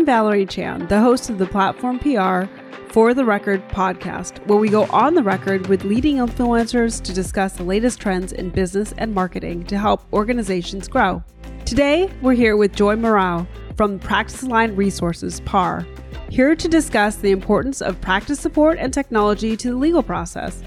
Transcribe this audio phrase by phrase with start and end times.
[0.00, 2.44] I'm Valerie Chan, the host of the Platform PR
[2.90, 7.52] For the Record podcast, where we go on the record with leading influencers to discuss
[7.52, 11.22] the latest trends in business and marketing to help organizations grow.
[11.66, 13.46] Today, we're here with Joy Murao
[13.76, 15.86] from Practice Aligned Resources, PAR,
[16.30, 20.62] here to discuss the importance of practice support and technology to the legal process.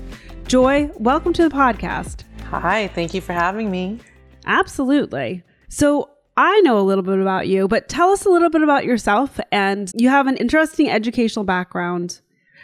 [0.46, 2.22] Joy, welcome to the podcast.
[2.52, 4.00] Hi, thank you for having me.
[4.46, 5.42] Absolutely.
[5.70, 8.86] So, I know a little bit about you, but tell us a little bit about
[8.86, 9.40] yourself.
[9.52, 12.22] And you have an interesting educational background.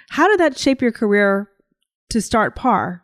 [0.09, 1.49] How did that shape your career
[2.09, 3.03] to start PAR?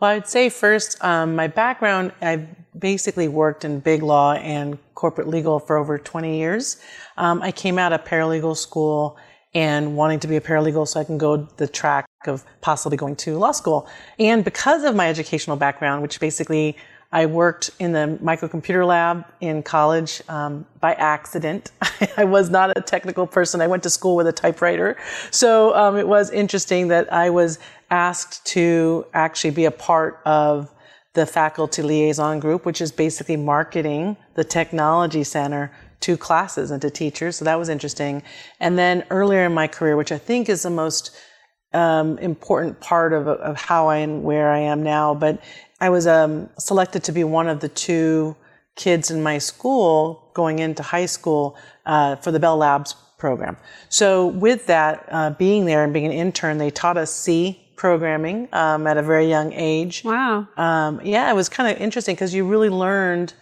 [0.00, 2.46] Well, I'd say first, um, my background, I've
[2.78, 6.80] basically worked in big law and corporate legal for over 20 years.
[7.18, 9.18] Um, I came out of paralegal school
[9.52, 13.16] and wanting to be a paralegal so I can go the track of possibly going
[13.16, 13.88] to law school.
[14.18, 16.76] And because of my educational background, which basically
[17.12, 21.72] I worked in the microcomputer lab in college um, by accident.
[22.16, 23.60] I was not a technical person.
[23.60, 24.96] I went to school with a typewriter.
[25.32, 27.58] So um, it was interesting that I was
[27.90, 30.72] asked to actually be a part of
[31.14, 36.90] the faculty liaison group, which is basically marketing the technology center to classes and to
[36.90, 37.36] teachers.
[37.36, 38.22] So that was interesting.
[38.60, 41.10] And then earlier in my career, which I think is the most
[41.72, 45.42] um, important part of, of how I and where I am now, but
[45.80, 48.36] I was um, selected to be one of the two
[48.76, 51.56] kids in my school going into high school
[51.86, 53.56] uh, for the Bell Labs program.
[53.88, 58.48] So with that, uh, being there and being an intern, they taught us C programming
[58.52, 60.02] um, at a very young age.
[60.04, 60.46] Wow.
[60.56, 63.32] Um, yeah, it was kind of interesting because you really learned,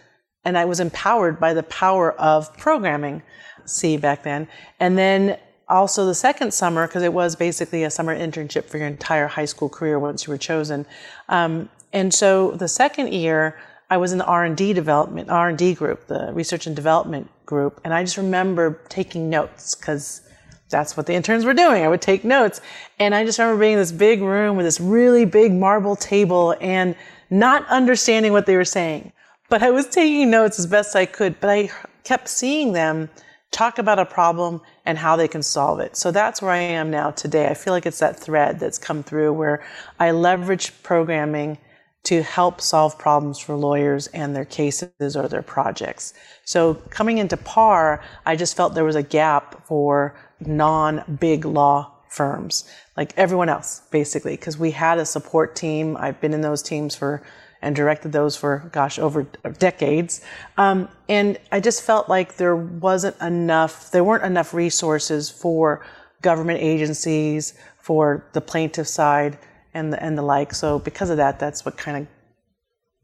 [0.45, 3.21] and I was empowered by the power of programming
[3.65, 4.47] C back then.
[4.79, 5.37] And then
[5.67, 9.45] also the second summer, because it was basically a summer internship for your entire high
[9.45, 10.85] school career once you were chosen.
[11.27, 13.59] Um, and so the second year,
[13.89, 17.81] I was in the R&D development, R&D group, the research and development group.
[17.83, 20.21] And I just remember taking notes because
[20.69, 21.83] that's what the interns were doing.
[21.83, 22.61] I would take notes.
[22.99, 26.55] And I just remember being in this big room with this really big marble table
[26.61, 26.95] and
[27.31, 29.11] not understanding what they were saying.
[29.49, 31.71] But I was taking notes as best I could, but I
[32.03, 33.09] kept seeing them
[33.49, 35.97] talk about a problem and how they can solve it.
[35.97, 37.47] So that's where I am now today.
[37.47, 39.63] I feel like it's that thread that's come through where
[39.99, 41.57] I leverage programming
[42.03, 46.13] to help solve problems for lawyers and their cases or their projects.
[46.45, 52.69] So coming into PAR, I just felt there was a gap for non-big law firms,
[52.97, 55.97] like everyone else, basically, because we had a support team.
[55.97, 57.21] I've been in those teams for
[57.61, 59.23] and directed those for, gosh, over
[59.57, 60.21] decades.
[60.57, 65.85] Um, and I just felt like there wasn't enough, there weren't enough resources for
[66.21, 69.37] government agencies, for the plaintiff side,
[69.73, 70.53] and the, and the like.
[70.53, 72.07] So because of that, that's what kind of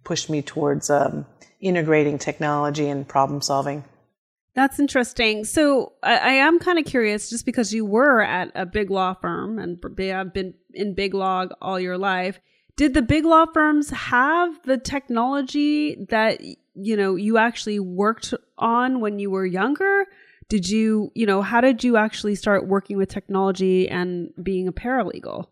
[0.03, 1.25] pushed me towards um,
[1.59, 3.83] integrating technology and problem solving.
[4.55, 5.43] That's interesting.
[5.43, 9.13] So I, I am kind of curious, just because you were at a big law
[9.13, 12.39] firm and have been in big law all your life.
[12.77, 16.41] Did the big law firms have the technology that
[16.73, 20.05] you know you actually worked on when you were younger?
[20.47, 24.73] Did you, you know, how did you actually start working with technology and being a
[24.73, 25.47] paralegal?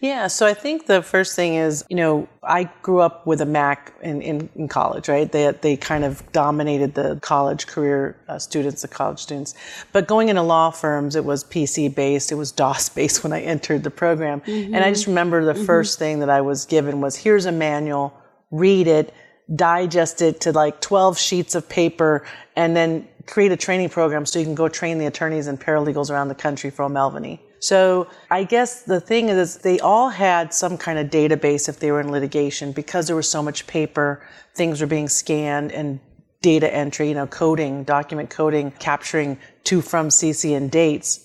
[0.00, 3.46] Yeah, so I think the first thing is, you know, I grew up with a
[3.46, 5.30] Mac in, in, in college, right?
[5.30, 9.54] They, they kind of dominated the college career uh, students, the college students.
[9.92, 13.40] But going into law firms, it was PC based, it was DOS based when I
[13.40, 14.40] entered the program.
[14.42, 14.74] Mm-hmm.
[14.74, 15.64] And I just remember the mm-hmm.
[15.64, 18.16] first thing that I was given was here's a manual,
[18.50, 19.12] read it,
[19.54, 22.24] digest it to like 12 sheets of paper,
[22.54, 26.10] and then create a training program so you can go train the attorneys and paralegals
[26.10, 27.40] around the country for O'Melveny.
[27.60, 31.90] So I guess the thing is, they all had some kind of database if they
[31.90, 34.22] were in litigation because there was so much paper,
[34.54, 36.00] things were being scanned and
[36.40, 41.24] data entry, you know, coding, document coding, capturing to from CC and dates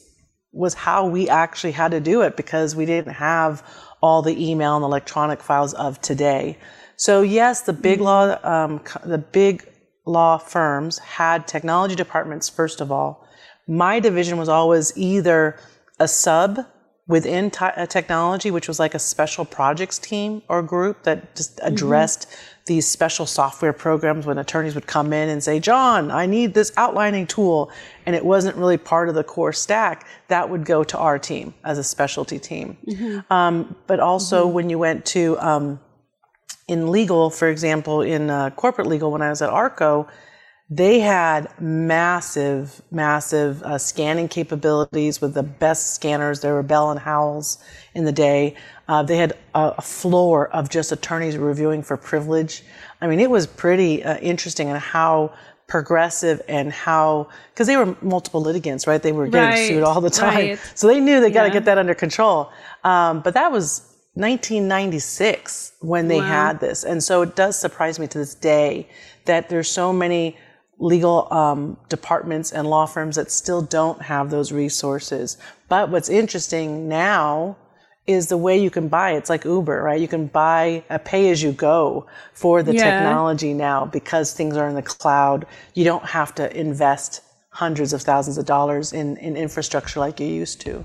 [0.51, 3.63] was how we actually had to do it because we didn't have
[4.01, 6.57] all the email and electronic files of today.
[6.95, 9.67] So yes, the big law, um, the big
[10.05, 13.27] law firms had technology departments first of all.
[13.68, 15.57] My division was always either
[16.00, 16.66] a sub
[17.06, 21.68] within t- technology, which was like a special projects team or group that just mm-hmm.
[21.68, 22.62] addressed mm-hmm.
[22.68, 26.72] these special software programs when attorneys would come in and say, John, I need this
[26.78, 27.69] outlining tool.
[28.06, 30.07] And it wasn't really part of the core stack.
[30.30, 32.78] That would go to our team as a specialty team.
[32.88, 33.34] Mm-hmm.
[33.34, 34.54] Um, but also mm-hmm.
[34.54, 35.80] when you went to, um,
[36.69, 40.07] in legal, for example, in uh, corporate legal, when I was at ARCO,
[40.75, 46.40] they had massive, massive uh, scanning capabilities with the best scanners.
[46.42, 47.60] There were Bell and Howells
[47.94, 48.56] in the day.
[48.88, 52.64] Uh, they had a, a, floor of just attorneys reviewing for privilege.
[53.02, 55.34] I mean, it was pretty uh, interesting and how
[55.68, 59.02] progressive and how because they were multiple litigants, right?
[59.02, 60.60] They were getting Right, sued all the time, right.
[60.75, 61.54] so they knew they got to Yeah.
[61.54, 62.50] get that under control.
[62.84, 63.81] Um, but that was
[64.16, 66.25] 1996 when they Wow.
[66.25, 68.88] had this, and so it does surprise me to this day
[69.25, 70.38] that there's so many
[70.83, 75.38] legal um, departments and law firms that still don't have those resources.
[75.69, 77.56] But what's interesting now
[78.06, 79.12] is the way you can buy.
[79.12, 80.00] It's like Uber, right?
[80.00, 82.83] You can buy a pay as you go for the Yeah.
[82.83, 85.45] technology now because things are in the cloud.
[85.74, 90.27] You don't have to invest hundreds of thousands of dollars in, in infrastructure like you
[90.27, 90.83] used to.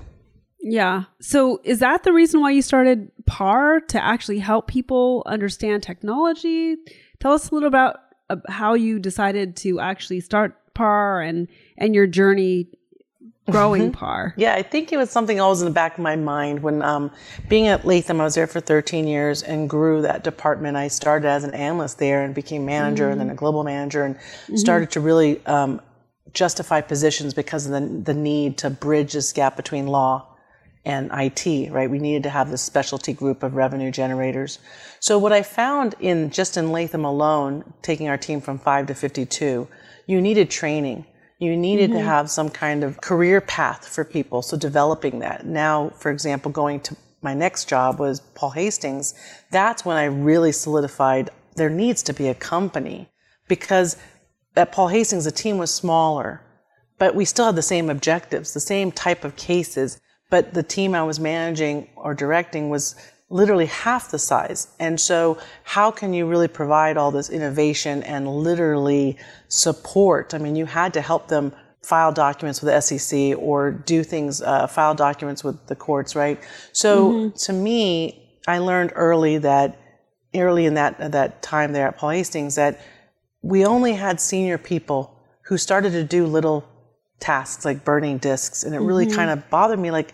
[0.61, 1.03] Yeah.
[1.19, 6.77] So is that the reason why you started PAR to actually help people understand technology?
[7.19, 7.97] Tell us a little about
[8.29, 11.47] uh, how you decided to actually start PAR and
[11.77, 12.67] and your journey
[13.51, 14.33] growing PAR.
[14.37, 17.11] Yeah, I think it was something always in the back of my mind when um,
[17.47, 20.77] being at Latham, I was there for 13 years and grew that department.
[20.77, 24.17] I started as an analyst there and became manager and then a global manager and
[24.57, 25.81] started to really um,
[26.33, 30.28] justify positions because of the, the need to bridge this gap between law
[30.85, 31.89] and IT, right?
[31.89, 34.59] We needed to have this specialty group of revenue generators.
[34.99, 38.95] So what I found in just in Latham alone, taking our team from five to
[38.95, 39.67] 52,
[40.07, 41.05] you needed training.
[41.37, 42.05] You needed to mm-hmm.
[42.05, 44.41] have some kind of career path for people.
[44.41, 45.45] So developing that.
[45.45, 49.13] Now, for example, going to my next job was Paul Hastings.
[49.51, 53.09] That's when I really solidified there needs to be a company
[53.47, 53.97] because
[54.55, 56.41] at Paul Hastings, the team was smaller,
[56.97, 59.99] but we still had the same objectives, the same type of cases.
[60.29, 62.95] But the team I was managing or directing was
[63.29, 64.67] literally half the size.
[64.79, 69.17] And so, how can you really provide all this innovation and literally
[69.47, 70.33] support?
[70.33, 74.41] I mean, you had to help them file documents with the SEC or do things,
[74.41, 76.39] uh, file documents with the courts, right?
[76.71, 79.79] So, to me, I learned early that,
[80.35, 82.81] early in that, that time there at Paul Hastings, that
[83.41, 86.67] we only had senior people who started to do little
[87.19, 89.15] tasks like burning discs and it really mm-hmm.
[89.15, 90.13] kind of bothered me like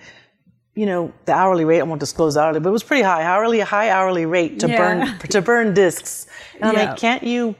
[0.74, 3.60] you know the hourly rate i won't disclose hourly but it was pretty high hourly
[3.60, 4.78] high hourly rate to Yeah.
[4.78, 6.28] burn to burn discs.
[6.60, 7.56] And i'm like can't you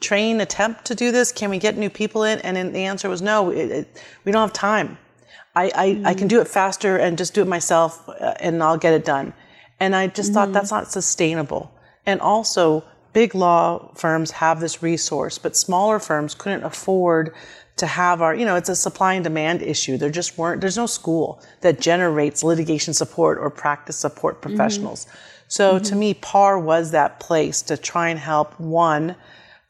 [0.00, 1.32] train attempt to do this?
[1.32, 2.38] Can we get new people in?
[2.40, 4.98] And the answer was no it, it, we don't have time.
[5.54, 6.30] I, I, I can mm.
[6.30, 9.32] do it faster and just do it myself uh, and I'll get it done.
[9.80, 10.54] And I just thought mm-hmm.
[10.54, 11.72] that's not sustainable.
[12.06, 12.84] And also,
[13.18, 17.34] big law firms have this resource, but smaller firms couldn't afford
[17.74, 19.96] to have our, you know, it's a supply and demand issue.
[19.96, 25.08] There just weren't, there's no school that generates litigation support or practice support professionals.
[25.48, 29.16] So to me, PAR was that place to try and help one,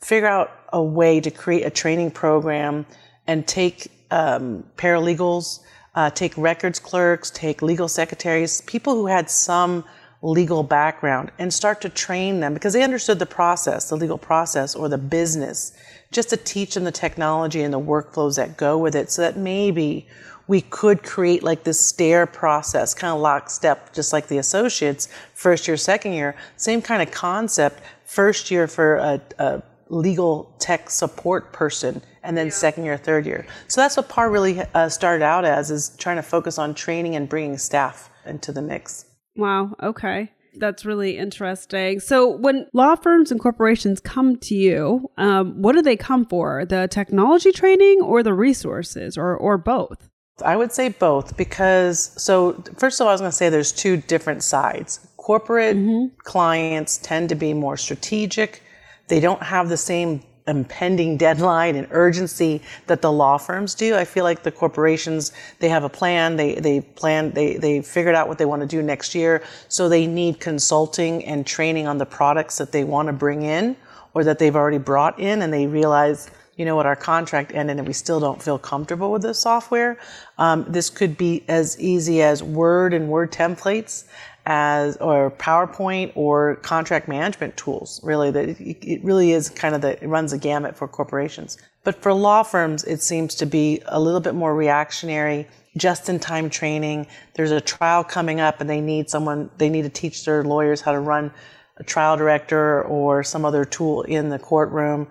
[0.03, 2.85] figure out a way to create a training program
[3.27, 5.61] and take um, paralegals,
[5.95, 9.85] uh, take records clerks, take legal secretaries, people who had some
[10.23, 14.75] legal background, and start to train them because they understood the process, the legal process
[14.75, 15.73] or the business,
[16.11, 19.37] just to teach them the technology and the workflows that go with it so that
[19.37, 20.07] maybe
[20.49, 25.69] we could create like this stair process, kind of lockstep, just like the associates, first
[25.69, 31.53] year, second year, same kind of concept, first year for a, a legal tech support
[31.53, 33.47] person and then second year third year.
[33.69, 37.15] So that's what par really uh, started out as is trying to focus on training
[37.15, 39.08] and bringing staff into the mix
[39.39, 39.75] Wow.
[39.83, 40.33] Okay.
[40.57, 42.01] That's really interesting.
[42.01, 46.65] So, when law firms and corporations come to you, um, what do they come for?
[46.65, 50.11] The technology training or the resources or, or both?
[50.45, 53.73] i would say both because so first of all i was going to say there's
[53.73, 55.77] two different sides corporate
[56.19, 58.63] clients tend to be more strategic
[59.09, 63.95] they don't have the same impending deadline and urgency that the law firms do.
[63.95, 68.15] I feel like the corporations, they have a plan, they, they plan, they, they figured
[68.15, 69.43] out what they want to do next year.
[69.69, 73.77] So they need consulting and training on the products that they want to bring in
[74.15, 77.79] or that they've already brought in and they realize, you know what, our contract ended
[77.79, 79.99] and we still don't feel comfortable with this software.
[80.39, 84.05] Um, this could be as easy as Word and Word templates
[84.51, 88.01] as or PowerPoint or contract management tools.
[88.03, 91.59] Really, that it, really is kind of the it runs the gamut for corporations.
[91.85, 95.47] But for law firms, it seems to be a little bit more reactionary.
[95.77, 97.07] Just-in-time training.
[97.35, 99.51] There's a trial coming up, and they need someone.
[99.59, 101.31] They need to teach their lawyers how to run
[101.77, 105.09] a TrialDirector or some other tool in the courtroom,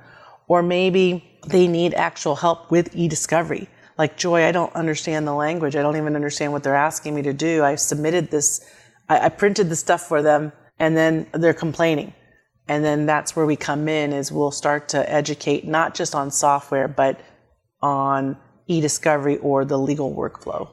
[0.48, 3.70] or maybe they need actual help with e-discovery.
[4.00, 5.75] Like Joy, I don't understand the language.
[5.75, 7.63] I don't even understand what they're asking me to do.
[7.63, 8.65] I submitted this
[9.09, 12.13] I, I printed the stuff for them and then they're complaining.
[12.67, 16.31] And then that's where we come in is we'll start to educate not just on
[16.31, 17.19] software, but
[17.81, 18.37] on
[18.67, 20.69] e-discovery or the legal workflow.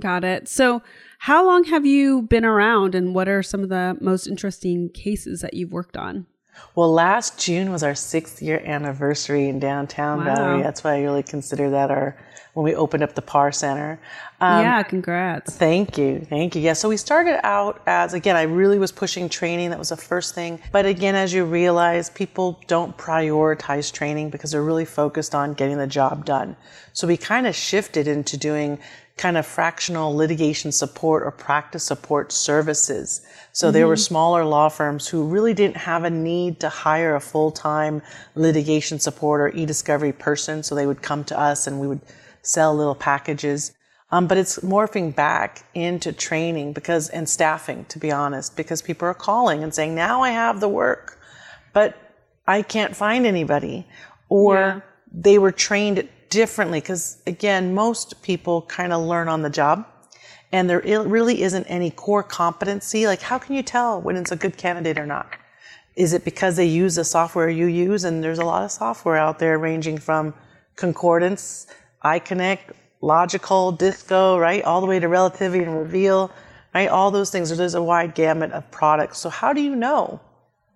[0.00, 0.48] Got it.
[0.48, 0.82] So,
[1.18, 5.42] how long have you been around and what are some of the most interesting cases
[5.42, 6.26] that you've worked on?
[6.74, 10.34] Well, last June was our sixth year anniversary in downtown Wow.
[10.34, 10.62] Valerie.
[10.62, 12.16] That's why I really consider that our
[12.54, 14.00] when we opened up the PAR Center.
[14.40, 15.56] Um, yeah, congrats.
[15.56, 16.26] Thank you.
[16.28, 16.62] Thank you.
[16.62, 16.72] Yeah.
[16.72, 19.70] So we started out as, again, I really was pushing training.
[19.70, 20.60] That was the first thing.
[20.72, 25.78] But again, as you realize, people don't prioritize training because they're really focused on getting
[25.78, 26.56] the job done.
[26.92, 28.78] So we kind of shifted into doing
[29.16, 33.20] kind of fractional litigation support or practice support services.
[33.52, 37.20] So there were smaller law firms who really didn't have a need to hire a
[37.20, 38.00] full-time
[38.34, 40.62] litigation support or e-discovery person.
[40.62, 42.00] So they would come to us and we would
[42.42, 43.72] sell little packages.
[44.12, 49.06] Um, but it's morphing back into training because and staffing, to be honest, because people
[49.06, 51.18] are calling and saying, "Now I have the work,
[51.72, 51.96] but
[52.46, 53.86] I can't find anybody,"
[54.28, 54.80] or Yeah.
[55.12, 56.80] they were trained differently.
[56.80, 59.86] Because again, most people kind of learn on the job,
[60.50, 63.06] and there really isn't any core competency.
[63.06, 65.28] Like, how can you tell when it's a good candidate or not?
[65.94, 68.02] Is it because they use the software you use?
[68.02, 70.34] And there's a lot of software out there ranging from
[70.76, 71.66] Concordance,
[72.04, 74.62] iCONECT, Logikcull, Disco, right?
[74.64, 76.30] All the way to Relativity and Reveal,
[76.74, 76.88] right?
[76.88, 77.56] All those things.
[77.56, 79.18] There's a wide gamut of products.
[79.18, 80.20] So how do you know?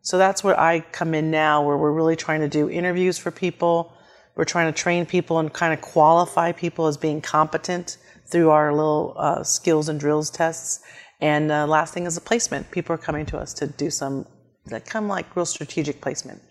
[0.03, 3.31] So that's where I come in now, where we're really trying to do interviews for
[3.31, 3.93] people.
[4.37, 8.73] We're trying to train people and kind of qualify people as being competent through our
[8.73, 10.81] little uh, skills and drills tests.
[11.21, 12.71] And uh, last thing is a placement.
[12.71, 14.27] People are coming to us to do some,
[14.67, 16.43] that come like real strategic placement.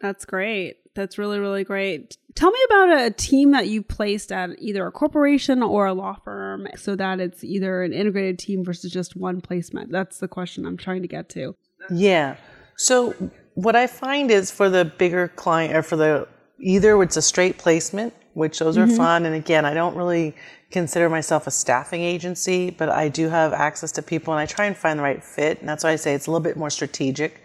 [0.00, 0.76] That's great.
[0.94, 2.16] That's really, really great.
[2.34, 6.16] Tell me about a team that you placed at either a corporation or a law
[6.24, 9.90] firm so that it's either an integrated team versus just one placement.
[9.90, 11.56] That's the question I'm trying to get to.
[11.90, 12.36] Yeah.
[12.76, 13.14] So
[13.54, 17.58] what I find is for the bigger client or for the either it's a straight
[17.58, 18.96] placement, which those are mm-hmm.
[18.96, 19.26] fun.
[19.26, 20.34] And again, I don't really
[20.70, 24.66] consider myself a staffing agency, but I do have access to people and I try
[24.66, 25.60] and find the right fit.
[25.60, 27.42] And that's why I say it's a little bit more strategic.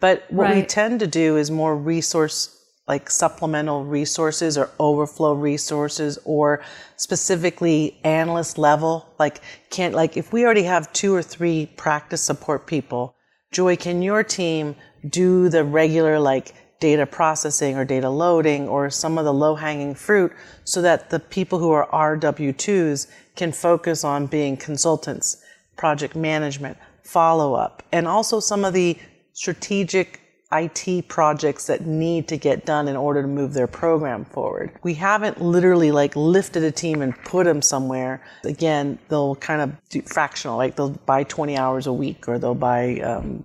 [0.00, 2.59] But what we tend to do is more resource
[2.92, 6.62] like supplemental resources or overflow resources or
[6.96, 8.92] specifically analyst level?
[9.18, 13.14] Like can't like if we already have two or three practice support people
[13.52, 14.76] joy can your team
[15.08, 19.94] do the regular like data processing or data loading or some of the low hanging
[19.94, 20.32] fruit
[20.64, 25.42] so that the people who are rw2s can focus on being consultants
[25.76, 28.96] project management follow up and also some of the
[29.32, 30.19] strategic
[30.52, 34.72] IT projects that need to get done in order to move their program forward.
[34.82, 38.22] We haven't literally like lifted a team and put them somewhere.
[38.44, 42.54] Again, they'll kind of do fractional, like they'll buy 20 hours a week or they'll
[42.54, 43.44] buy um,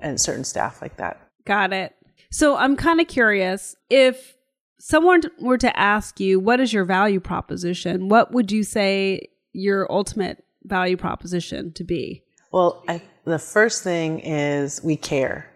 [0.00, 1.20] and certain staff like that.
[1.44, 1.94] Got it.
[2.30, 4.34] So I'm kind of curious if
[4.78, 8.08] someone were to ask you, what is your value proposition?
[8.08, 12.24] What would you say your ultimate value proposition to be?
[12.50, 15.51] Well, I, the first thing is we care,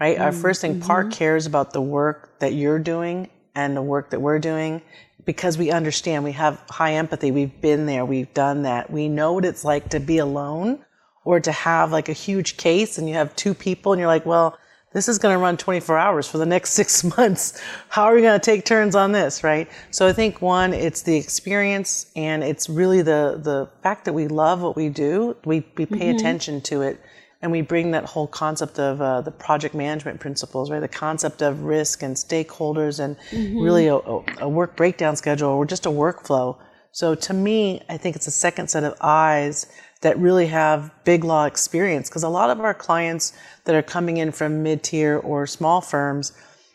[0.00, 0.18] right?
[0.18, 0.40] Our mm-hmm.
[0.40, 1.10] first thing, PAR mm-hmm.
[1.10, 4.82] cares about the work that you're doing and the work that we're doing
[5.24, 7.30] because we understand, we have high empathy.
[7.30, 8.90] We've been there, we've done that.
[8.90, 10.84] We know what it's like to be alone
[11.24, 14.26] or to have like a huge case and you have two people and you're like,
[14.26, 14.58] well,
[14.92, 17.60] this is going to run 24 hours for the next six months.
[17.88, 19.68] How are we going to take turns on this, right?
[19.90, 24.26] So I think one, it's the experience and it's really the the fact that we
[24.28, 25.36] love what we do.
[25.44, 26.16] We we pay mm-hmm.
[26.16, 27.00] attention to it,
[27.42, 30.80] and we bring that whole concept of uh, the project management principles, right?
[30.80, 35.86] The concept of risk and stakeholders, and really a, a, work breakdown schedule or just
[35.86, 36.56] a workflow.
[36.92, 39.66] So to me, I think it's a second set of eyes
[40.02, 43.32] that really have big law experience because a lot of our clients
[43.64, 46.32] that are coming in from mid-tier or small firms,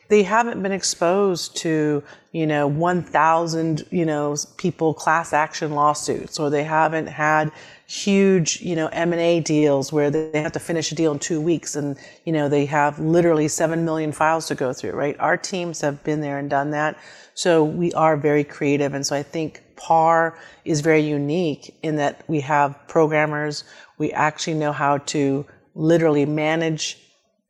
[0.08, 6.50] they haven't been exposed to, you know, 1,000, you know, people class action lawsuits or
[6.50, 7.52] they haven't had
[7.88, 11.76] huge, you know, M&A deals where they have to finish a deal in two weeks
[11.76, 15.16] and, you know, they have literally 7 million files to go through, right?
[15.20, 16.98] Our teams have been there and done that.
[17.34, 18.94] So we are very creative.
[18.94, 23.64] And so I think PAR is very unique in that we have programmers.
[23.98, 25.46] We actually know how to
[25.76, 26.98] literally manage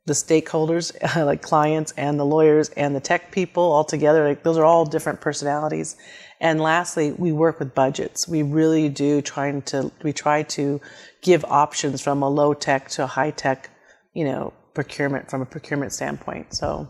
[0.05, 0.93] the stakeholders,
[1.25, 4.27] like clients and the lawyers and the tech people all together.
[4.27, 5.95] Like those are all different personalities.
[6.39, 8.27] And lastly, we work with budgets.
[8.27, 10.81] We really do trying to we try to
[11.21, 13.69] give options from a low tech to a high tech,
[14.13, 16.53] you know, procurement from a procurement standpoint.
[16.53, 16.87] So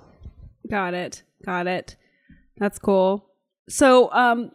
[0.70, 1.24] Got it.
[1.46, 1.96] Got it.
[2.58, 3.30] That's cool.
[3.70, 4.52] So, um,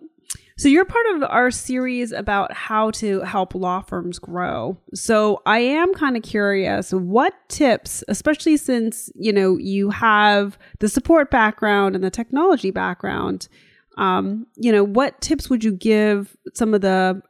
[0.60, 4.76] so you're part of our series about how to help law firms grow.
[4.92, 10.88] So I am kind of curious, what tips, especially since you know you have the
[10.90, 13.48] support background and the technology background,
[13.96, 17.22] um, you know, what tips would you give some of the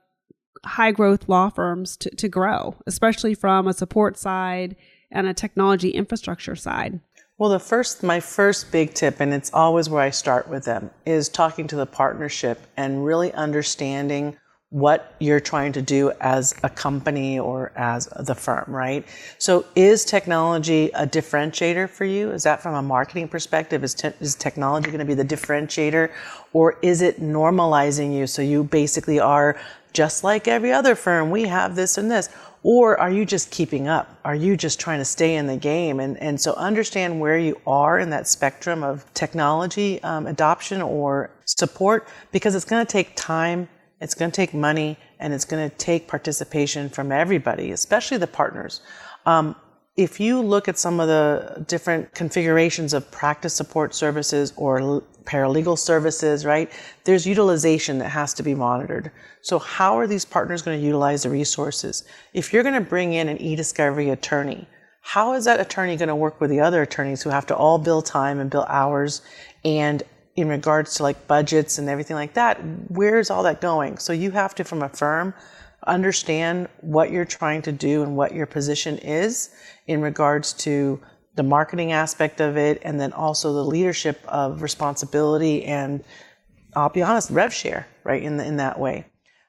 [0.64, 4.74] high growth law firms to, to grow, especially from a support side
[5.12, 6.98] and a technology infrastructure side?
[7.40, 10.90] Well, the first, my first big tip, and it's always where I start with them,
[11.06, 14.36] is talking to the partnership and really understanding
[14.68, 19.06] what you're trying to do as a company or as the firm, right?
[19.38, 22.30] So, is technology a differentiator for you?
[22.30, 23.82] Is that from a marketing perspective?
[23.84, 26.12] Is, te- is technology going to be the differentiator?
[26.52, 29.58] Or is it normalizing you so you basically are
[29.94, 31.30] just like every other firm?
[31.30, 32.28] We have this and this.
[32.62, 34.18] Or are you just keeping up?
[34.24, 35.98] Are you just trying to stay in the game?
[35.98, 41.30] And, and so understand where you are in that spectrum of technology um, adoption or
[41.46, 43.68] support because it's going to take time,
[44.00, 48.26] it's going to take money, and it's going to take participation from everybody, especially the
[48.26, 48.82] partners.
[49.24, 49.56] Um,
[49.96, 55.78] if you look at some of the different configurations of practice support services or paralegal
[55.78, 56.70] services, right,
[57.04, 59.10] there's utilization that has to be monitored.
[59.42, 62.04] So, how are these partners going to utilize the resources?
[62.34, 64.66] If you're going to bring in an e discovery attorney,
[65.02, 67.78] how is that attorney going to work with the other attorneys who have to all
[67.78, 69.22] bill time and bill hours?
[69.64, 70.02] And
[70.36, 73.98] in regards to like budgets and everything like that, where's all that going?
[73.98, 75.34] So, you have to, from a firm,
[75.86, 79.50] understand what you're trying to do and what your position is
[79.86, 81.00] in regards to
[81.36, 86.04] the marketing aspect of it and then also the leadership of responsibility and
[86.76, 89.06] I'll be honest, rev share, right, in, the, in that way.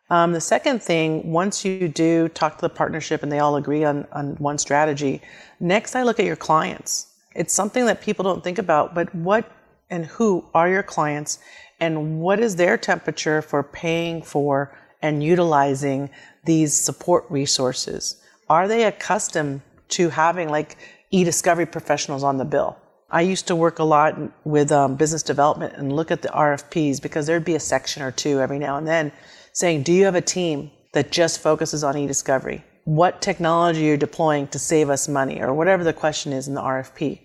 [0.09, 3.83] Um, the second thing, once you do talk to the partnership and they all agree
[3.83, 5.21] on, on one strategy,
[5.59, 7.13] next I look at your clients.
[7.35, 9.49] It's something that people don't think about, but what
[9.89, 11.39] and who are your clients
[11.79, 16.09] and what is their temperature for paying for and utilizing
[16.45, 18.21] these support resources?
[18.49, 20.77] Are they accustomed to having like
[21.11, 22.77] e-discovery professionals on the bill?
[23.09, 27.01] I used to work a lot with um, business development and look at the RFPs
[27.01, 29.11] because there'd be a section or two every now and then
[29.51, 32.63] saying, Do you have a team that just focuses on e discovery?
[32.85, 36.61] What technology you're deploying to save us money, or whatever the question is in the
[36.61, 37.19] RFP.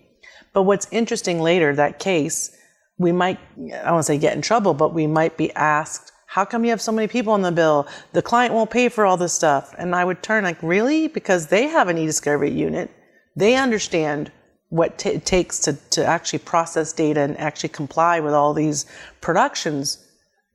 [0.53, 2.55] But what's interesting later, that case,
[2.97, 6.11] we might, I don't want to say get in trouble, but we might be asked,
[6.37, 7.87] How come you have so many people on the bill?
[8.13, 9.73] The client won't pay for all this stuff.
[9.77, 11.07] And I would turn like, Really?
[11.07, 12.91] Because they have an e discovery unit.
[13.35, 14.31] They understand
[14.69, 18.85] what t- it takes to, to actually process data and actually comply with all these
[19.19, 20.07] productions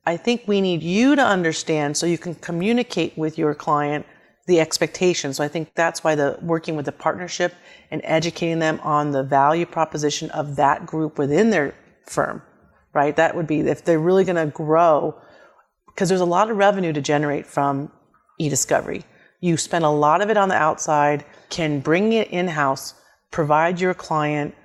[0.05, 4.05] I think we need you to understand so you can communicate with your client
[4.47, 5.37] the expectations.
[5.37, 7.53] So I think that's why the working with the partnership
[7.89, 11.73] and educating them on the value proposition of that group within their
[12.05, 12.41] firm,
[12.93, 13.15] right?
[13.15, 15.15] That would be if they're really going to grow,
[15.93, 17.91] because there's a lot of revenue to generate from
[18.37, 19.03] e-discovery.
[19.41, 22.95] You spend a lot of it on the outside, can bring it in-house,
[23.31, 24.55] provide your client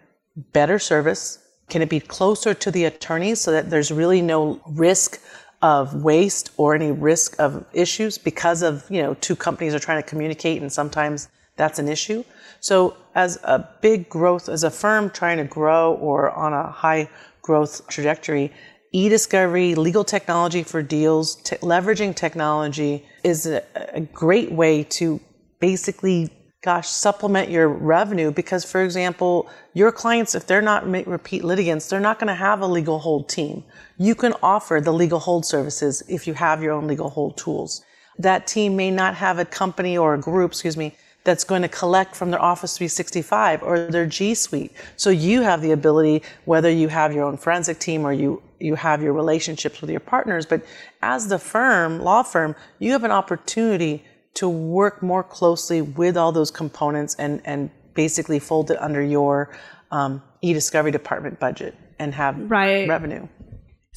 [0.52, 1.38] better service,
[1.68, 5.20] can it be closer to the attorneys so that there's really no risk
[5.60, 10.00] of waste or any risk of issues because of, you know, two companies are trying
[10.02, 12.24] to communicate and sometimes that's an issue.
[12.60, 17.10] So as a big growth, as a firm trying to grow or on a high
[17.42, 18.52] growth trajectory,
[18.92, 25.20] e-discovery, legal technology for deals, leveraging technology is a, a great way to
[25.60, 26.30] basically
[26.62, 32.00] gosh, supplement your revenue because, for example, your clients, if they're not repeat litigants, they're
[32.00, 33.62] not going to have a legal hold team.
[33.96, 37.82] You can offer the legal hold services if you have your own legal hold tools.
[38.18, 41.68] That team may not have a company or a group, excuse me, that's going to
[41.68, 44.72] collect from their Office 365 or their G Suite.
[44.96, 48.74] So you have the ability, whether you have your own forensic team or you, you
[48.76, 50.62] have your relationships with your partners, but
[51.02, 54.04] as the firm, law firm, you have an opportunity
[54.34, 59.50] to work more closely with all those components and, and basically fold it under your
[59.90, 62.88] um, e-discovery department budget and have right.
[62.88, 63.26] revenue.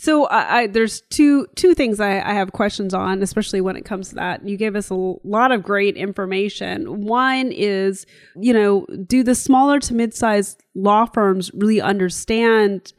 [0.01, 3.85] So I, I, there's two two things I, I, have questions on, especially when it
[3.85, 4.43] comes to that.
[4.43, 7.01] You gave us a lot of great information.
[7.01, 12.93] One is, you know, do the smaller to mid-sized law firms really understand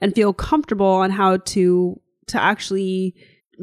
[0.00, 3.14] and feel comfortable on how to to actually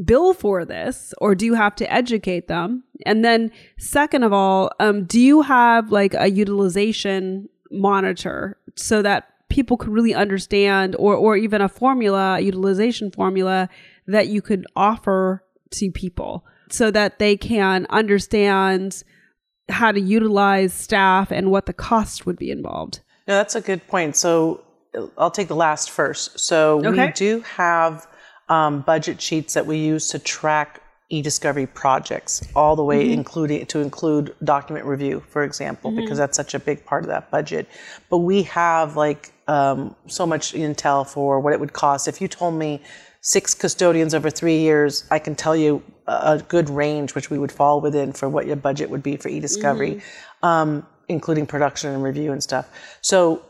[0.05, 4.71] bill for this or do you have to educate them and then second of all
[4.79, 11.15] um, do you have like a utilization monitor so that people could really understand or
[11.15, 13.69] or even a formula a utilization formula
[14.07, 19.03] that you could offer to people so that they can understand
[19.69, 23.85] how to utilize staff and what the cost would be involved no that's a good
[23.87, 24.59] point so
[25.19, 27.05] i'll take the last first so okay.
[27.05, 28.07] we do have
[28.49, 33.13] um, budget sheets that we use to track e-discovery projects all the way mm-hmm.
[33.13, 36.01] including to include document review for example mm-hmm.
[36.01, 37.67] because that's such a big part of that budget
[38.09, 42.27] but we have like um, so much intel for what it would cost if you
[42.27, 42.81] told me
[43.21, 47.51] six custodians over three years i can tell you a, good range which we would
[47.51, 50.45] fall within for what your budget would be for e-discovery mm-hmm.
[50.45, 52.69] um, including production and review and stuff
[53.01, 53.43] so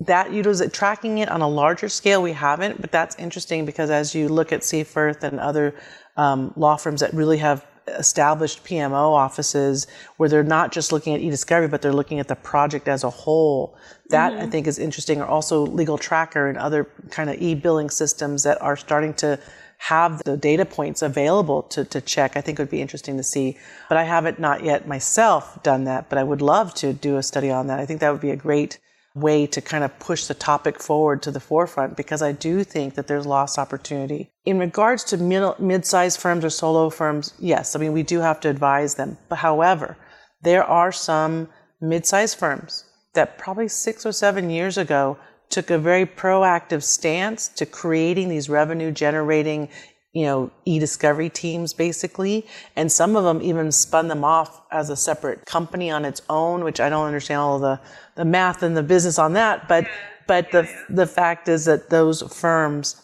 [0.00, 4.14] that utilization, tracking it on a larger scale, we haven't, but that's interesting because as
[4.14, 5.74] you look at Seyfarth and other
[6.16, 7.66] um, law firms that really have
[7.98, 12.36] established PMO offices where they're not just looking at e-discovery, but they're looking at the
[12.36, 13.76] project as a whole.
[14.08, 14.42] That mm-hmm.
[14.42, 15.20] I think is interesting.
[15.20, 19.38] Or also Legal Tracker and other kind of e-billing systems that are starting to
[19.78, 23.56] have the data points available to, to check, I think would be interesting to see.
[23.88, 27.22] But I haven't not yet myself done that, but I would love to do a
[27.22, 27.78] study on that.
[27.78, 28.78] I think that would be a great
[29.20, 32.94] way to kind of push the topic forward to the forefront because I do think
[32.94, 34.30] that there's lost opportunity.
[34.44, 38.40] In regards to mid sized firms or solo firms, yes, I mean, we do have
[38.40, 39.18] to advise them.
[39.28, 39.96] But however,
[40.42, 41.48] there are some
[41.80, 47.48] mid sized firms that probably six or seven years ago took a very proactive stance
[47.48, 49.68] to creating these revenue generating
[50.12, 52.46] you know e-discovery teams basically.
[52.76, 56.64] And some of them even spun them off as a separate company on its own
[56.64, 57.80] which i don't understand all the
[58.16, 59.68] the math and the business on that.
[59.68, 59.86] But
[60.26, 63.02] but the the fact is that those firms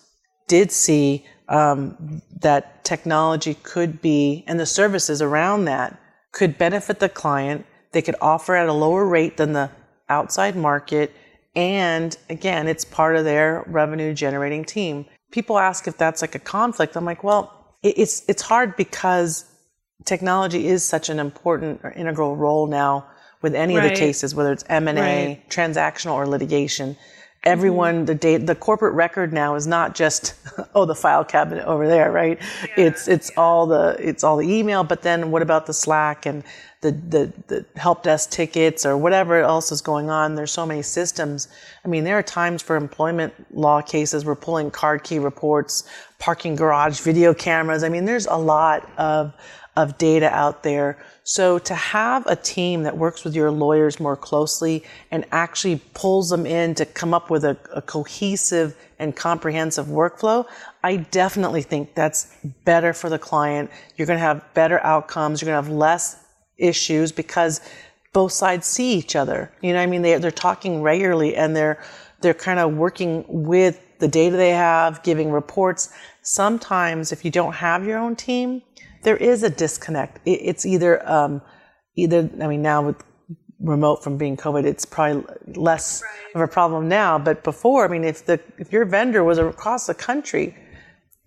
[0.49, 5.99] did see um, that technology could be and the services around that
[6.33, 7.65] could benefit the client.
[7.93, 9.71] They could offer at a lower rate than the
[10.09, 11.13] outside market.
[11.55, 15.07] And again, it's part of their revenue generating team.
[15.35, 16.97] People ask if that's like a conflict.
[16.97, 19.45] I'm like, well, it's, it's hard because
[20.05, 23.09] technology is such an important or integral role now
[23.43, 23.87] with any right.
[23.87, 26.97] of the cases, whether it's M&A, transactional or litigation.
[27.45, 28.05] Everyone, mm-hmm.
[28.07, 30.35] the date, the corporate record now is not just,
[30.75, 32.39] oh, the file cabinet over there, right?
[32.77, 32.87] Yeah.
[32.87, 33.41] It's, it's yeah.
[33.41, 36.43] all the, it's all the email, but then what about the Slack and
[36.85, 40.35] the, the, the help desk tickets or whatever else is going on.
[40.35, 41.49] There's so many systems.
[41.83, 45.85] I mean, there are times for employment law cases we're pulling card key reports,
[46.19, 47.83] parking garage video cameras.
[47.85, 49.33] I mean, there's a lot of,
[49.77, 50.99] of data out there.
[51.27, 56.29] So to have a team that works with your lawyers more closely and actually pulls
[56.29, 60.47] them in to come up with a, a cohesive and comprehensive workflow,
[60.83, 63.71] I definitely think that's better for the client.
[63.97, 65.41] You're going to have better outcomes.
[65.41, 66.23] You're going to have less
[66.59, 67.63] issues because
[68.13, 69.51] both sides see each other.
[69.63, 71.83] You know, I mean, they they're talking regularly and they're
[72.21, 75.91] they're kind of working with the data they have, giving reports.
[76.23, 78.63] Sometimes, if you don't have your own team,
[79.05, 80.21] there is a disconnect.
[80.27, 81.43] It, it's either um,
[81.97, 83.03] either I mean now with
[83.61, 86.35] remote from being COVID, it's probably less right.
[86.35, 87.19] of a problem now.
[87.19, 90.57] But before, I mean, if the if your vendor was across the country,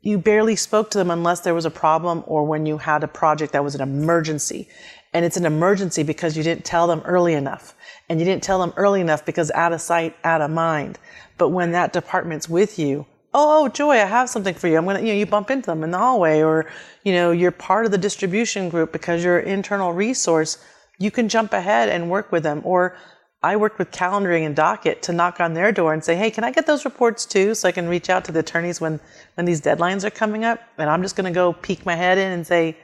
[0.02, 3.08] you barely spoke to them unless there was a problem or when you had a
[3.08, 4.68] project that was an emergency
[5.14, 7.74] and it's an emergency because you didn't tell them early enough.
[8.10, 11.00] And you didn't tell them early enough because out of sight, out of mind.
[11.38, 13.06] But when that department's with you,
[13.38, 14.78] oh, Joy, I have something for you.
[14.78, 16.66] I'm gonna, you know, you bump into them in the hallway, or
[17.04, 20.58] you know, you're part of the distribution group because you're an internal resource.
[21.00, 22.62] You can jump ahead and work with them.
[22.64, 22.98] Or
[23.44, 26.44] I worked with calendaring and docket to knock on their door and say, hey, can
[26.44, 29.00] I get those reports too, so I can reach out to the attorneys when
[29.36, 30.60] when these deadlines are coming up?
[30.78, 32.76] And I'm just gonna go peek my head in and say,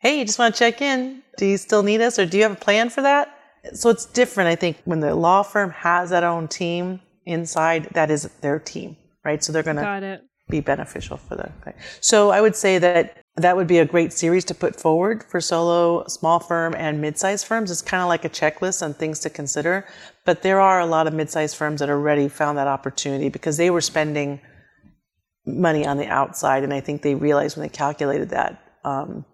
[0.00, 1.22] hey, you just want to check in.
[1.36, 3.32] Do you still need us or do you have a plan for that?
[3.74, 8.10] So it's different, I think, when the law firm has that own team inside, that
[8.10, 9.42] is their team, right?
[9.42, 11.52] So they're going to be beneficial for them.
[11.60, 11.76] Okay.
[12.00, 15.40] So I would say that that would be a great series to put forward for
[15.40, 17.70] solo, small firm, and mid-sized firms.
[17.70, 19.86] It's kind of like a checklist on things to consider.
[20.24, 23.70] But there are a lot of mid-sized firms that already found that opportunity because they
[23.70, 24.40] were spending
[25.46, 29.24] money on the outside, and I think they realized when they calculated that um,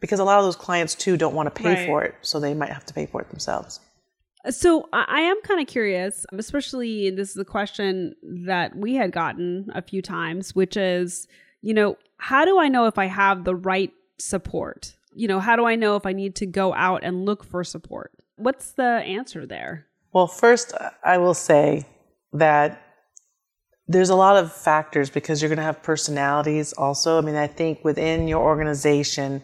[0.00, 1.86] because a lot of those clients too don't want to pay right.
[1.86, 3.80] for it, so they might have to pay for it themselves.
[4.48, 9.70] So I am kind of curious, especially this is a question that we had gotten
[9.74, 11.28] a few times, which is,
[11.60, 14.94] you know, how do I know if I have the right support?
[15.14, 17.64] You know, how do I know if I need to go out and look for
[17.64, 18.12] support?
[18.36, 19.86] What's the answer there?
[20.12, 20.72] Well, first,
[21.04, 21.84] I will say
[22.32, 22.80] that
[23.86, 27.18] there's a lot of factors because you're going to have personalities also.
[27.18, 29.42] I mean, I think within your organization,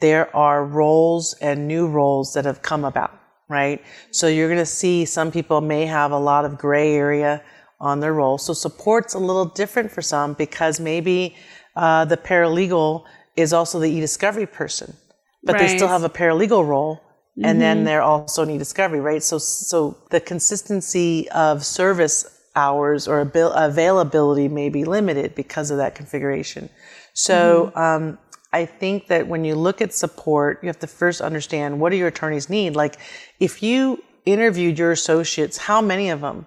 [0.00, 3.18] there are roles and new roles that have come about,
[3.48, 3.82] right?
[4.10, 7.42] So you're going to see some people may have a lot of gray area
[7.80, 8.38] on their role.
[8.38, 11.36] So support's a little different for some because maybe
[11.74, 13.04] uh, the paralegal
[13.36, 14.96] is also the e-discovery person,
[15.44, 15.68] but right.
[15.68, 17.02] they still have a paralegal role.
[17.36, 17.58] And mm-hmm.
[17.58, 19.22] then they're also an e-discovery, right?
[19.22, 22.24] So, so the consistency of service
[22.56, 26.70] hours or availability may be limited because of that configuration.
[27.12, 27.78] So, mm-hmm.
[27.78, 28.18] um,
[28.56, 31.96] I think that when you look at support, you have to first understand what do
[31.96, 32.74] your attorneys need.
[32.74, 32.96] Like,
[33.38, 36.46] if you interviewed your associates, how many of them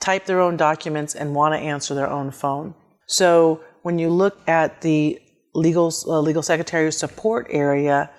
[0.00, 2.74] type their own documents and want to answer their own phone?
[3.06, 5.20] So when you look at the
[5.54, 8.10] legal uh, legal secretary support area,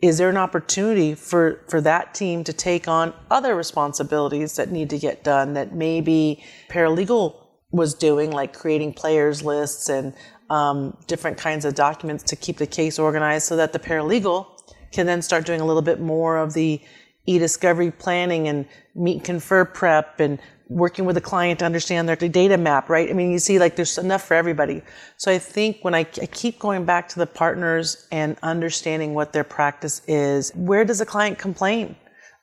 [0.00, 4.90] is there an opportunity for, for that team to take on other responsibilities that need
[4.90, 7.34] to get done that maybe paralegal
[7.72, 10.14] was doing, like creating players lists and
[10.50, 14.46] um, different kinds of documents to keep the case organized so that the paralegal
[14.92, 16.80] can then start doing a little bit more of the
[17.26, 22.16] e-discovery planning and meet and confer prep and working with the client to understand their
[22.16, 23.10] data map, right?
[23.10, 24.82] I mean, you see, like, there's enough for everybody.
[25.16, 29.32] So I think when I, I, keep going back to the partners and understanding what
[29.32, 31.96] their practice is, where does the client complain?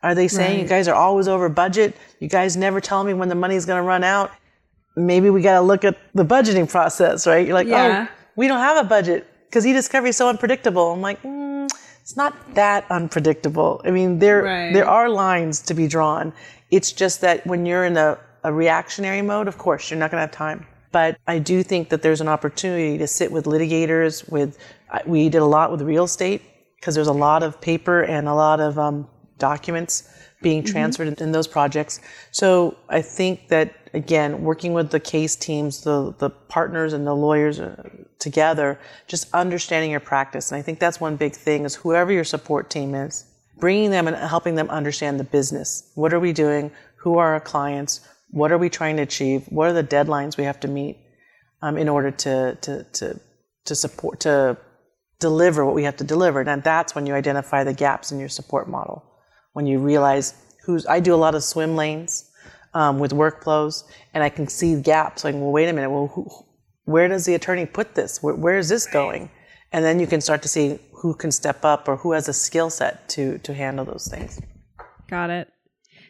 [0.03, 0.63] Are they saying right.
[0.63, 1.95] you guys are always over budget?
[2.19, 4.31] You guys never tell me when the money's going to run out?
[4.97, 7.45] Maybe we got to look at the budgeting process, right?
[7.45, 8.07] You're like, yeah.
[8.09, 10.91] oh, we don't have a budget because e-discovery is so unpredictable.
[10.91, 11.69] I'm like, mm,
[12.01, 13.81] it's not that unpredictable.
[13.85, 14.73] I mean, there right.
[14.73, 16.33] there are lines to be drawn.
[16.71, 20.19] It's just that when you're in a, a reactionary mode, of course, you're not going
[20.19, 20.65] to have time.
[20.91, 24.27] But I do think that there's an opportunity to sit with litigators.
[24.29, 24.57] With
[25.05, 26.41] we did a lot with real estate
[26.79, 29.07] because there's a lot of paper and a lot of um,
[29.37, 30.09] documents
[30.41, 30.71] being mm-hmm.
[30.71, 31.23] transferred mm-hmm.
[31.23, 31.99] in those projects.
[32.31, 37.13] So I think that again, working with the case teams, the the partners and the
[37.13, 40.51] lawyers uh, together, just understanding your practice.
[40.51, 43.25] And I think that's one big thing is whoever your support team is,
[43.59, 45.91] bringing them and helping them understand the business.
[45.95, 46.71] What are we doing?
[46.97, 48.07] Who are our clients?
[48.29, 49.45] What are we trying to achieve?
[49.49, 50.97] What are the deadlines we have to meet
[51.61, 53.19] um, in order to, to, to,
[53.65, 54.57] to support, to
[55.19, 56.41] deliver what we have to deliver?
[56.41, 59.03] And that's when you identify the gaps in your support model.
[59.53, 60.33] When you realize
[60.65, 62.26] who's, I do a lot of swim lanes
[62.73, 65.23] um, with workflows and I can see gaps.
[65.23, 65.89] Like, well, wait a minute.
[65.89, 66.27] Well, who,
[66.85, 68.21] where does the attorney put this?
[68.23, 69.29] where, where is this going?
[69.71, 72.33] And then you can start to see who can step up or who has a
[72.33, 74.41] skill set to to handle those things.
[75.09, 75.49] Got it.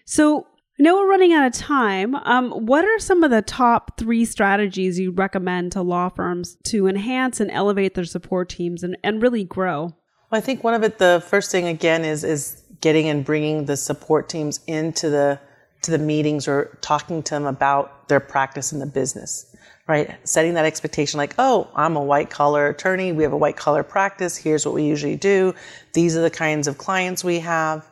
[0.05, 0.45] So
[0.79, 2.13] I know we're running out of time.
[2.15, 6.87] Um, what are some of the top three strategies you recommend to law firms to
[6.87, 9.95] enhance and elevate their support teams and, and really grow?
[10.29, 13.65] Well, I think one of it, the first thing again is is getting and bringing
[13.65, 15.39] the support teams into the
[15.81, 19.55] to the meetings or talking to them about their practice in the business
[19.87, 20.15] right?
[20.27, 23.11] Setting that expectation like, oh, I'm a white collar attorney.
[23.13, 24.35] We have a white collar practice.
[24.35, 25.55] Here's what we usually do.
[25.93, 27.89] These are the kinds of clients we have.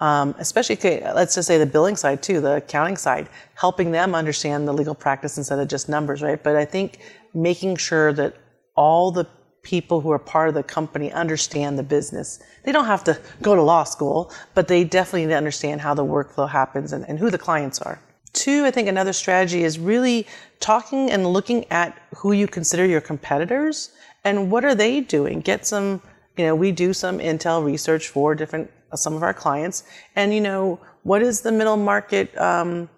[0.00, 4.66] Um, especially, let's just say the billing side too, the accounting side, helping them understand
[4.66, 6.42] the legal practice instead of just numbers, right?
[6.42, 6.98] But I think
[7.32, 8.34] making sure that
[8.74, 9.26] all the
[9.64, 12.40] people who are part of the company understand the business.
[12.62, 15.94] They don't have to go to law school, but they definitely need to understand how
[15.94, 17.98] the workflow happens and, and who the clients are.
[18.32, 20.26] Two, I think another strategy is really
[20.60, 23.90] talking and looking at who you consider your competitors
[24.24, 25.40] and what are they doing.
[25.40, 26.02] Get some,
[26.36, 29.84] you know, we do some intel research for different uh, some of our clients,
[30.16, 32.88] and you know, what is the middle market um,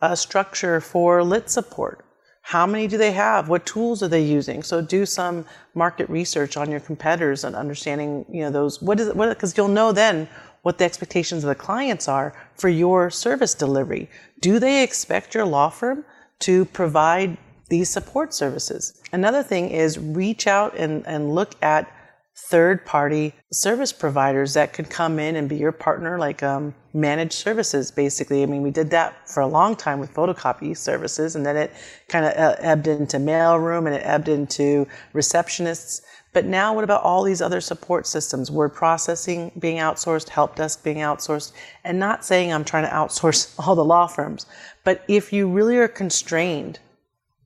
[0.00, 2.05] uh, structure for lit support?
[2.46, 3.48] How many do they have?
[3.48, 4.62] What tools are they using?
[4.62, 8.80] So do some market research on your competitors and understanding, you know, those.
[8.80, 9.16] What is it?
[9.16, 10.28] Because you'll know then
[10.62, 14.08] what the expectations of the clients are for your service delivery.
[14.38, 16.04] Do they expect your law firm
[16.38, 17.36] to provide
[17.68, 19.02] these support services?
[19.10, 21.92] Another thing is reach out and, and look at
[22.38, 27.32] third party service providers that could come in and be your partner, like um, managed
[27.32, 28.42] services, basically.
[28.42, 31.72] I mean, we did that for a long time with photocopy services, and then it
[32.08, 36.02] kind of uh, ebbed into mailroom and it ebbed into receptionists.
[36.34, 38.50] But now, what about all these other support systems?
[38.50, 41.52] Word processing being outsourced, help desk being outsourced,
[41.84, 44.44] and not saying I'm trying to outsource all the law firms.
[44.84, 46.80] But if you really are constrained,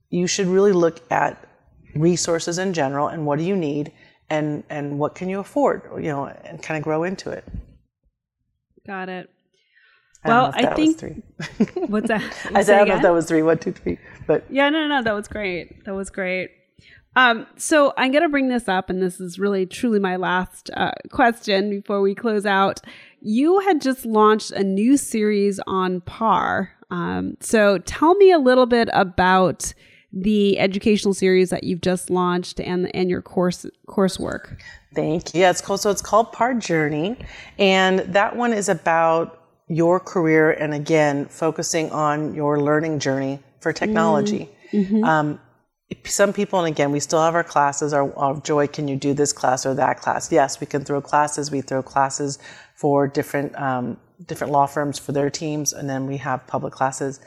[0.09, 1.47] you should really look at
[1.95, 3.91] resources in general and what do you need
[4.31, 7.43] and, and what can you afford, you know, and kind of grow into it.
[8.87, 9.29] Got it.
[10.23, 11.23] I well, I think
[11.89, 12.21] what's that?
[12.55, 14.87] I said I don't know if that was three, one, two, three, but yeah, no,
[14.87, 15.83] no, that was great.
[15.83, 16.51] That was great.
[17.15, 20.69] Um, so I'm going to bring this up, and this is really truly my last
[20.75, 22.79] uh, question before we close out.
[23.19, 26.71] You had just launched a new series on PAR.
[26.89, 29.73] Um, so tell me a little bit about
[30.13, 34.57] the educational series that you've just launched and and your course coursework.
[34.93, 35.41] Thank you.
[35.41, 37.17] Yeah, it's called so it's called PAR Journey,
[37.57, 43.71] and that one is about your career and again focusing on your learning journey for
[43.71, 44.49] technology.
[44.73, 45.03] Mm-hmm.
[45.03, 45.39] Um,
[46.05, 47.93] some people, and again, we still have our classes.
[47.93, 50.31] Our, our, joy, can you do this class or that class?
[50.31, 51.51] Yes, we can throw classes.
[51.51, 52.39] We throw classes
[52.75, 57.19] for different um, different law firms for their teams, and then we have public classes.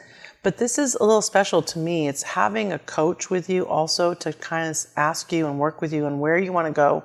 [0.45, 2.07] But this is a little special to me.
[2.07, 5.91] It's having a coach with you also to kind of ask you and work with
[5.91, 7.03] you on where you want to go.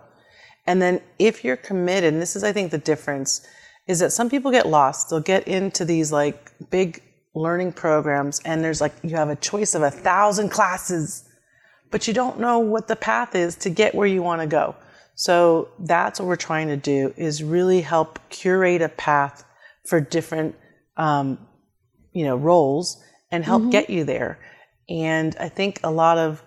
[0.67, 3.41] And then if you're committed, and this is, I think, the difference,
[3.89, 5.09] is that some people get lost.
[5.09, 7.03] They'll get into these like big
[7.35, 11.25] learning programs, and there's like, you have a choice of a thousand classes
[11.91, 14.77] but you don't know what the path is to get where you want to go.
[15.15, 19.45] So that's what we're trying to do is really help curate a path
[19.87, 20.55] for different,
[20.97, 21.39] um,
[22.13, 23.71] you know, roles and help mm-hmm.
[23.71, 24.39] get you there.
[24.89, 26.43] And I think a lot of,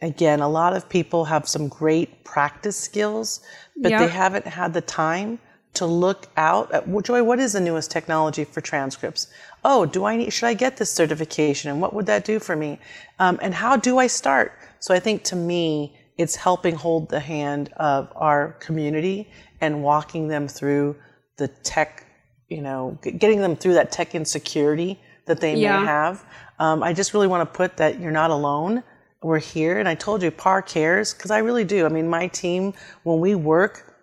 [0.00, 3.40] again, a lot of people have some great practice skills,
[3.76, 4.00] but yep.
[4.00, 5.38] they haven't had the time
[5.74, 9.28] to look out at well, Joy, what is the newest technology for transcripts?
[9.64, 11.70] Oh, do I need, should I get this certification?
[11.70, 12.80] And what would that do for me?
[13.18, 14.52] Um, and how do I start?
[14.80, 20.28] So I think to me, it's helping hold the hand of our community and walking
[20.28, 20.96] them through
[21.36, 22.06] the tech,
[22.48, 25.80] you know, getting them through that tech insecurity that they yeah.
[25.80, 26.24] may have.
[26.58, 28.82] Um, I just really want to put that you're not alone.
[29.22, 29.78] We're here.
[29.78, 31.86] And I told you, PAR cares because I really do.
[31.86, 33.96] I mean, my team, when we work,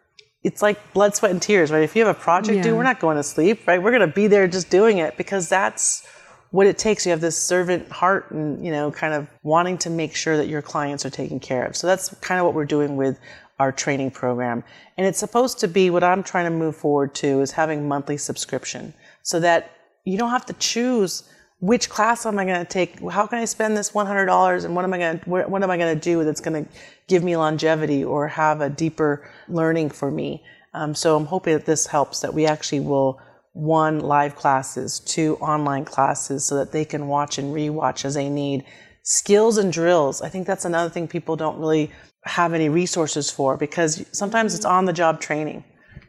[0.44, 1.84] it's like blood, sweat, and tears, right?
[1.84, 2.64] If you have a project yeah.
[2.64, 3.82] due, we're not going to sleep, right?
[3.82, 6.08] We're going to be there just doing it because that's
[6.52, 7.06] what it takes.
[7.06, 10.48] You have this servant heart and, you know, kind of wanting to make sure that
[10.48, 11.76] your clients are taken care of.
[11.76, 13.20] So that's kind of what we're doing with
[13.60, 14.64] our training program.
[14.98, 18.18] And it's supposed to be what I'm trying to move forward to is having monthly
[18.18, 19.72] subscription so that
[20.06, 21.24] you don't have to choose
[21.60, 23.00] which class am I going to take?
[23.10, 25.78] How can I spend this $100 and what am I going to, what am I
[25.78, 26.72] going to do that's going to
[27.08, 30.44] give me longevity or have a deeper learning for me?
[30.74, 33.20] Um, so I'm hoping that this helps that we actually will
[33.54, 38.30] one live classes, two online classes so that they can watch and rewatch as they
[38.30, 38.66] need.
[39.04, 40.22] Skills and drills.
[40.22, 41.90] I think that's another thing people don't really
[42.26, 45.64] have any resources for because sometimes it's on the job training.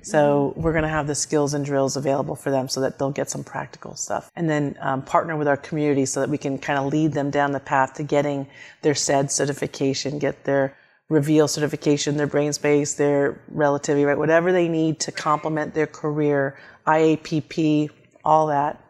[0.06, 3.10] So we're going to have the skills and drills available for them so that they'll
[3.10, 4.30] get some practical stuff.
[4.36, 7.28] And then um, partner with our community so that we can kind of lead them
[7.28, 8.46] down the path to getting
[8.82, 10.76] their ACEDS certification, get their
[11.08, 14.16] reveal certification, their Brainspace, their relativity, right?
[14.16, 17.90] Whatever they need to complement their career IAPP,
[18.24, 18.80] all that.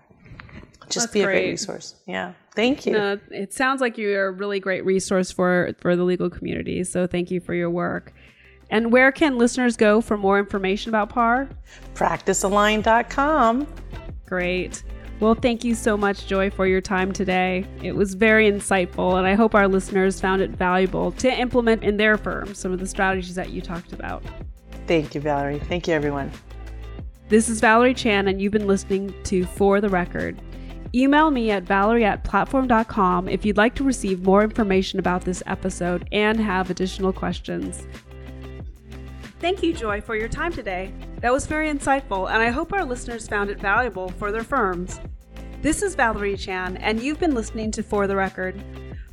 [0.90, 1.34] Just That's be a great.
[1.40, 1.94] great resource.
[2.06, 2.34] Yeah.
[2.54, 2.92] Thank you.
[2.92, 6.84] No, it sounds like you're a really great resource for for the legal community.
[6.84, 8.12] So thank you for your work.
[8.70, 11.48] And where can listeners go for more information about PAR?
[11.94, 13.66] PracticeAligned.com.
[14.26, 14.82] Great.
[15.18, 17.64] Well, thank you so much, Joy, for your time today.
[17.82, 21.96] It was very insightful, and I hope our listeners found it valuable to implement in
[21.96, 24.22] their firm some of the strategies that you talked about.
[24.86, 25.58] Thank you, Valerie.
[25.58, 26.30] Thank you, everyone.
[27.28, 30.40] This is Valerie Chan, and you've been listening to For the Record.
[30.94, 35.42] Email me at valerie at plat4orm.com if you'd like to receive more information about this
[35.46, 37.86] episode and have additional questions.
[39.38, 40.92] Thank you, Joy, for your time today.
[41.20, 44.98] That was very insightful, and I hope our listeners found it valuable for their firms.
[45.62, 48.62] This is Valerie Chan, and you've been listening to For the Record.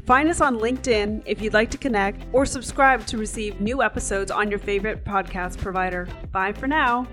[0.06, 4.32] Find us on LinkedIn if you'd like to connect, or subscribe to receive new episodes
[4.32, 6.08] on your favorite podcast provider.
[6.32, 7.08] Bye for now.